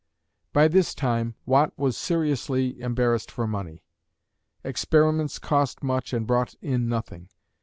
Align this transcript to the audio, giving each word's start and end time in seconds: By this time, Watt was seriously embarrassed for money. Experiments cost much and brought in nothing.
By 0.51 0.67
this 0.67 0.95
time, 0.95 1.35
Watt 1.45 1.73
was 1.77 1.95
seriously 1.95 2.79
embarrassed 2.81 3.29
for 3.29 3.45
money. 3.45 3.83
Experiments 4.63 5.37
cost 5.37 5.83
much 5.83 6.11
and 6.11 6.25
brought 6.25 6.55
in 6.59 6.89
nothing. 6.89 7.29